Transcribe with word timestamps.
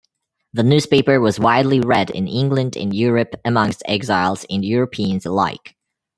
The 0.51 0.63
newspaper 0.63 1.19
was 1.19 1.39
widely 1.39 1.79
read 1.79 2.09
in 2.09 2.27
England 2.27 2.75
and 2.75 2.91
Europe 2.91 3.35
amongst 3.45 3.83
exiles 3.85 4.47
and 4.49 4.65
Europeans 4.65 5.27
alike. 5.27 5.75